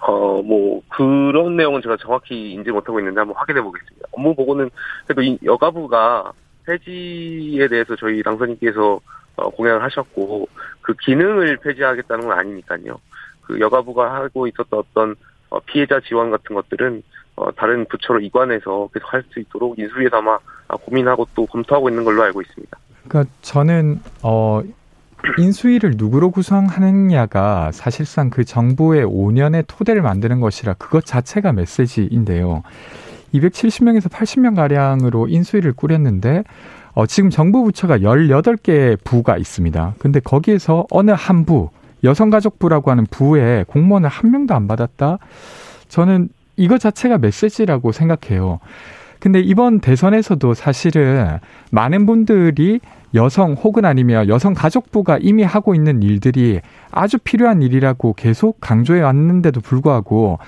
어, 0.00 0.42
뭐, 0.42 0.80
그런 0.88 1.56
내용은 1.56 1.82
제가 1.82 1.96
정확히 2.00 2.52
인지 2.52 2.70
못하고 2.70 3.00
있는데 3.00 3.18
한번 3.20 3.36
확인해 3.36 3.60
보겠습니다. 3.60 4.06
업무 4.12 4.34
보고는 4.36 4.70
그래도 5.06 5.36
여가부가 5.44 6.32
폐지에 6.66 7.66
대해서 7.68 7.96
저희 7.96 8.22
당선인께서 8.22 9.00
어, 9.38 9.50
공약을 9.50 9.82
하셨고 9.82 10.48
그 10.82 10.94
기능을 10.94 11.58
폐지하겠다는 11.58 12.28
건 12.28 12.38
아니니까요. 12.38 13.00
그 13.42 13.60
여가부가 13.60 14.14
하고 14.14 14.46
있었던 14.46 14.78
어떤 14.78 15.16
어, 15.50 15.60
피해자 15.60 16.00
지원 16.00 16.30
같은 16.30 16.54
것들은 16.54 17.02
어, 17.36 17.50
다른 17.52 17.86
부처로 17.88 18.20
이관해서 18.20 18.88
계속 18.92 19.12
할 19.12 19.22
수 19.32 19.40
있도록 19.40 19.78
인수위에서 19.78 20.16
아마 20.16 20.38
고민하고 20.68 21.26
또 21.34 21.46
검토하고 21.46 21.88
있는 21.88 22.04
걸로 22.04 22.22
알고 22.22 22.42
있습니다. 22.42 22.78
그러니까 23.06 23.32
저는 23.42 24.00
어 24.22 24.62
인수위를 25.38 25.94
누구로 25.96 26.30
구성하느냐가 26.30 27.72
사실상 27.72 28.30
그 28.30 28.44
정부의 28.44 29.04
5년의 29.04 29.64
토대를 29.66 30.02
만드는 30.02 30.40
것이라 30.40 30.74
그것 30.74 31.04
자체가 31.04 31.52
메시지인데요. 31.52 32.62
270명에서 33.34 34.10
80명 34.10 34.56
가량으로 34.56 35.28
인수위를 35.28 35.72
꾸렸는데 35.72 36.44
어, 36.98 37.06
지금 37.06 37.30
정부 37.30 37.62
부처가 37.62 37.98
18개 37.98 38.98
부가 39.04 39.36
있습니다. 39.36 39.94
근데 40.00 40.18
거기에서 40.18 40.84
어느 40.90 41.12
한 41.12 41.44
부, 41.44 41.70
여성가족부라고 42.02 42.90
하는 42.90 43.06
부에 43.08 43.64
공무원을 43.68 44.08
한 44.08 44.32
명도 44.32 44.52
안 44.52 44.66
받았다? 44.66 45.18
저는 45.88 46.28
이거 46.56 46.76
자체가 46.76 47.18
메시지라고 47.18 47.92
생각해요. 47.92 48.58
근데 49.20 49.38
이번 49.38 49.78
대선에서도 49.78 50.54
사실은 50.54 51.38
많은 51.70 52.04
분들이 52.04 52.80
여성 53.14 53.52
혹은 53.52 53.84
아니면 53.84 54.28
여성 54.28 54.52
가족부가 54.52 55.18
이미 55.20 55.44
하고 55.44 55.76
있는 55.76 56.02
일들이 56.02 56.60
아주 56.90 57.18
필요한 57.18 57.62
일이라고 57.62 58.14
계속 58.14 58.56
강조해 58.60 59.02
왔는데도 59.02 59.60
불구하고 59.60 60.40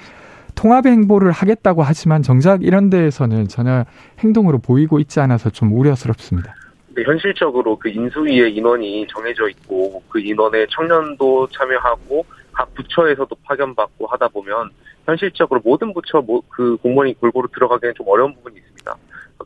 통합 0.61 0.85
행보를 0.85 1.31
하겠다고 1.31 1.83
하지만 1.83 2.21
정작 2.21 2.63
이런 2.63 2.91
데에서는 2.91 3.49
전혀 3.49 3.87
행동으로 4.19 4.59
보이고 4.59 4.99
있지 4.99 5.19
않아서 5.19 5.49
좀 5.49 5.73
우려스럽습니다. 5.73 6.55
네, 6.95 7.03
현실적으로 7.03 7.79
그 7.79 7.89
인수위의 7.89 8.55
인원이 8.55 9.07
정해져 9.09 9.49
있고 9.49 10.03
그 10.11 10.21
인원에 10.21 10.67
청년도 10.69 11.49
참여하고 11.49 12.27
각 12.53 12.75
부처에서도 12.75 13.35
파견받고 13.43 14.07
하다 14.07 14.29
보면 14.29 14.69
현실적으로 15.07 15.63
모든 15.65 15.95
부처 15.95 16.23
그 16.51 16.77
공무원이 16.83 17.19
골고루 17.19 17.49
들어가기는 17.55 17.95
좀 17.97 18.07
어려운 18.09 18.35
부분이 18.35 18.59
있습니다. 18.59 18.97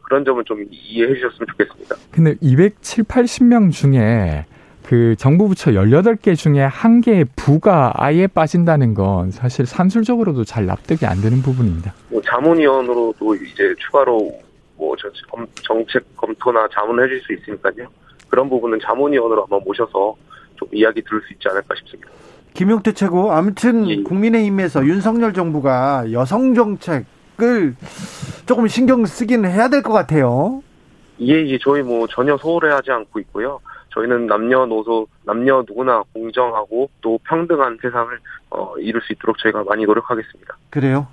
그런 0.02 0.24
점을 0.24 0.42
좀 0.42 0.66
이해해 0.68 1.14
주셨으면 1.14 1.46
좋겠습니다. 1.52 1.94
근데 2.10 2.34
270, 2.40 3.06
80명 3.06 3.70
중에 3.70 4.46
그 4.84 5.16
정부 5.16 5.48
부처 5.48 5.70
18개 5.70 6.36
중에 6.36 6.60
한 6.62 7.00
개의 7.00 7.24
부가 7.36 7.90
아예 7.94 8.26
빠진다는 8.26 8.92
건 8.94 9.30
사실 9.30 9.64
산술적으로도 9.64 10.44
잘 10.44 10.66
납득이 10.66 11.06
안 11.06 11.20
되는 11.22 11.40
부분입니다. 11.40 11.94
뭐 12.10 12.20
자문위원으로도 12.20 13.34
이제 13.36 13.74
추가로 13.78 14.30
뭐 14.76 14.94
정책 15.62 16.04
검토나 16.16 16.68
자문을 16.72 17.04
해줄 17.04 17.22
수 17.22 17.32
있으니까요. 17.32 17.86
그런 18.28 18.50
부분은 18.50 18.78
자문위원으로 18.84 19.42
한번 19.42 19.62
모셔서 19.64 20.14
좀 20.56 20.68
이야기 20.72 21.00
들을 21.02 21.20
수 21.26 21.32
있지 21.32 21.48
않을까 21.48 21.74
싶습니다. 21.76 22.10
김용태 22.52 22.92
최고 22.92 23.32
아무튼 23.32 23.88
예. 23.88 24.02
국민의힘에서 24.02 24.84
윤석열 24.84 25.32
정부가 25.32 26.12
여성 26.12 26.54
정책을 26.54 27.74
조금 28.46 28.68
신경 28.68 29.06
쓰기는 29.06 29.50
해야 29.50 29.68
될 29.68 29.82
것 29.82 29.92
같아요. 29.94 30.62
예, 31.20 31.32
예, 31.46 31.58
저희 31.58 31.82
뭐 31.82 32.06
전혀 32.08 32.36
소홀해하지 32.36 32.90
않고 32.90 33.18
있고요. 33.20 33.60
저희는 33.94 34.26
남녀노소 34.26 35.06
남녀 35.24 35.64
누구나 35.66 36.02
공정하고 36.12 36.90
또 37.00 37.18
평등한 37.24 37.78
세상을 37.80 38.18
어, 38.50 38.74
이룰 38.78 39.00
수 39.02 39.12
있도록 39.12 39.38
저희가 39.38 39.64
많이 39.64 39.84
노력하겠습니다. 39.84 40.56
그래요? 40.70 41.06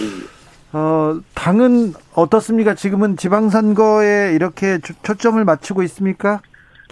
예. 0.00 0.76
어, 0.76 1.20
당은 1.34 1.92
어떻습니까? 2.14 2.74
지금은 2.74 3.16
지방선거에 3.16 4.32
이렇게 4.34 4.78
초점을 5.02 5.42
맞추고 5.44 5.82
있습니까? 5.84 6.40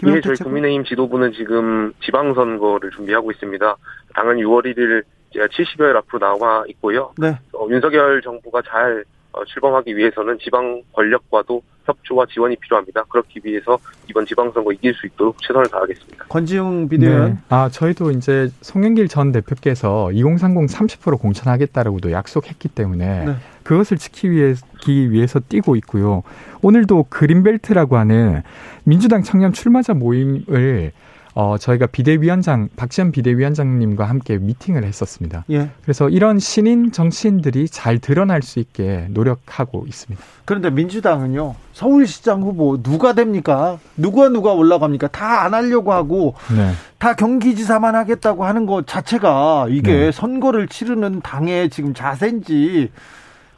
예, 0.06 0.20
저희 0.20 0.36
국민의힘 0.36 0.84
지도부는 0.84 1.32
지금 1.32 1.92
지방선거를 2.04 2.90
준비하고 2.90 3.30
있습니다. 3.32 3.76
당은 4.14 4.36
6월 4.36 4.64
1일 4.66 5.02
제가 5.32 5.46
70여일 5.46 5.96
앞으로 5.96 6.18
나와 6.18 6.64
있고요. 6.68 7.12
네. 7.18 7.38
어, 7.52 7.66
윤석열 7.68 8.20
정부가 8.22 8.62
잘 8.62 9.04
어, 9.04 9.21
출범하기 9.46 9.96
위해서는 9.96 10.38
지방 10.38 10.82
권력과도 10.92 11.62
협조와 11.84 12.26
지원이 12.26 12.56
필요합니다. 12.56 13.02
그렇기 13.04 13.40
위해서 13.42 13.78
이번 14.08 14.24
지방선거 14.24 14.72
이길 14.72 14.94
수 14.94 15.06
있도록 15.06 15.36
최선을 15.42 15.66
다하겠습니다. 15.68 16.26
권지웅 16.28 16.88
비대위원. 16.88 17.32
네. 17.32 17.38
아, 17.48 17.68
저희도 17.68 18.12
이제 18.12 18.48
송영길 18.60 19.08
전 19.08 19.32
대표께서 19.32 20.12
2030 20.12 20.68
30% 20.68 21.20
공천하겠다라고도 21.20 22.12
약속했기 22.12 22.68
때문에 22.68 23.24
네. 23.24 23.36
그것을 23.62 23.98
지키기 23.98 25.10
위해서 25.10 25.40
뛰고 25.40 25.76
있고요. 25.76 26.22
오늘도 26.62 27.06
그린벨트라고 27.08 27.96
하는 27.96 28.42
민주당 28.84 29.22
청년 29.22 29.52
출마자 29.52 29.94
모임을 29.94 30.92
어, 31.34 31.56
저희가 31.58 31.86
비대위원장, 31.86 32.68
박지원 32.76 33.10
비대위원장님과 33.10 34.04
함께 34.04 34.36
미팅을 34.36 34.84
했었습니다. 34.84 35.44
예. 35.50 35.70
그래서 35.82 36.08
이런 36.10 36.38
신인 36.38 36.92
정치인들이 36.92 37.68
잘 37.68 37.98
드러날 37.98 38.42
수 38.42 38.58
있게 38.58 39.06
노력하고 39.10 39.84
있습니다. 39.88 40.22
그런데 40.44 40.68
민주당은요, 40.70 41.54
서울시장 41.72 42.42
후보 42.42 42.82
누가 42.82 43.14
됩니까? 43.14 43.78
누가 43.96 44.28
누가 44.28 44.52
올라갑니까? 44.52 45.08
다 45.08 45.42
안 45.42 45.54
하려고 45.54 45.92
하고, 45.92 46.34
네. 46.54 46.72
다 46.98 47.14
경기지사만 47.14 47.94
하겠다고 47.94 48.44
하는 48.44 48.66
것 48.66 48.86
자체가 48.86 49.66
이게 49.70 49.92
네. 49.92 50.12
선거를 50.12 50.68
치르는 50.68 51.20
당의 51.22 51.70
지금 51.70 51.94
자세인지 51.94 52.90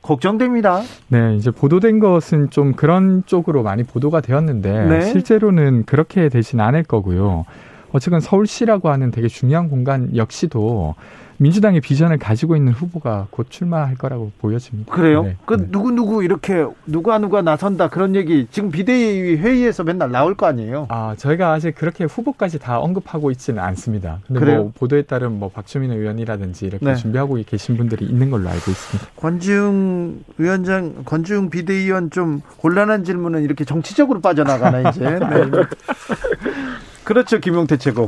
걱정됩니다. 0.05 0.83
네, 1.09 1.35
이제 1.37 1.51
보도된 1.51 1.99
것은 1.99 2.51
좀 2.51 2.75
그런 2.75 3.23
쪽으로 3.25 3.63
많이 3.63 3.83
보도가 3.83 4.21
되었는데 4.21 4.87
네. 4.87 5.01
실제로는 5.01 5.85
그렇게 5.87 6.29
되진 6.29 6.61
않을 6.61 6.85
거고요. 6.85 7.47
어쨌든 7.93 8.21
서울시라고 8.21 8.91
하는 8.91 9.11
되게 9.11 9.29
중요한 9.29 9.71
공간 9.71 10.15
역시도 10.15 10.95
민주당의 11.39 11.81
비전을 11.81 12.19
가지고 12.19 12.57
있는 12.57 12.73
후보가 12.73 13.29
곧 13.31 13.47
출마할 13.51 13.97
거라고 13.97 14.33
보여집니다. 14.39 14.93
그래요? 14.95 15.23
네. 15.25 15.37
그 15.47 15.55
네. 15.55 15.67
누구 15.71 15.91
누구 15.91 16.25
이렇게 16.25 16.65
누가 16.87 17.19
누가 17.19 17.43
나선다 17.43 17.89
그런 17.89 18.15
얘기 18.15 18.47
지금 18.51 18.71
비대위 18.71 19.37
회의에서 19.37 19.85
맨날 19.85 20.11
나올 20.11 20.35
거 20.35 20.47
아니에요? 20.47 20.87
아 20.91 21.15
저희가 21.17 21.53
아직 21.53 21.75
그렇게 21.75 22.05
후보까지 22.05 22.59
다 22.59 22.79
언급하고 22.79 23.31
있지는 23.31 23.63
않습니다. 23.63 24.21
근데 24.27 24.39
뭐 24.39 24.41
그래요? 24.41 24.63
뭐 24.63 24.73
보도에 24.79 25.03
따른 25.03 25.39
뭐 25.39 25.49
박주민 25.49 25.91
의원이라든지 25.93 26.67
이렇게 26.67 26.85
네. 26.85 26.95
준비하고 26.95 27.39
계신 27.47 27.77
분들이 27.77 28.07
있는 28.07 28.31
걸로 28.31 28.49
알고 28.49 28.71
있습니다. 28.71 29.11
권지웅 29.17 30.25
위원장, 30.39 31.05
권지웅 31.05 31.51
비대위원 31.51 32.11
좀 32.11 32.41
곤란한 32.59 33.05
질문은 33.05 33.43
이렇게 33.43 33.65
정치적으로 33.65 34.21
빠져나가나 34.21 34.91
이제. 34.91 35.01
네. 35.01 35.19
그렇죠, 37.05 37.39
김용태 37.39 37.77
최고. 37.77 38.07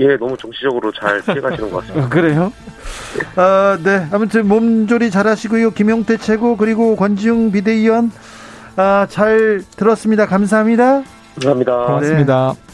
예, 0.00 0.16
너무 0.16 0.36
정치적으로 0.36 0.90
잘 0.92 1.20
피해가시는 1.20 1.70
것 1.70 1.80
같습니다. 1.80 2.08
그래요? 2.08 2.52
아, 3.36 3.78
네. 3.82 4.06
아무튼 4.10 4.48
몸조리 4.48 5.10
잘하시고요. 5.10 5.72
김용태 5.72 6.16
최고 6.16 6.56
그리고 6.56 6.96
권지웅 6.96 7.52
비대위원 7.52 8.10
아, 8.76 9.06
잘 9.10 9.62
들었습니다. 9.76 10.26
감사합니다. 10.26 11.02
감사합니다. 11.34 11.84
고맙습니다. 11.84 12.54
네. 12.54 12.70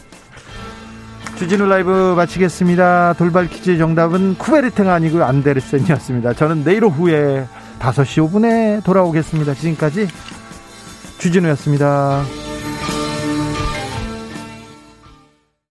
주진우 1.37 1.67
라이브 1.67 2.15
마치겠습니다. 2.17 3.15
돌발 3.19 3.49
퀴즈 3.49 3.77
정답은 3.77 4.39
쿠베르탱 4.39 4.89
아니고 4.89 5.23
안데르센이었습니다. 5.23 6.33
저는 6.33 6.65
내일 6.65 6.85
오후에 6.85 7.45
5시 7.81 8.31
5분에 8.31 8.85
돌아오겠습니다. 8.85 9.53
지금까지 9.55 10.09
주진우였습니다. 11.19 12.46